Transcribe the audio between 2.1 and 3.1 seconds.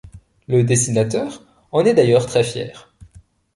très fier.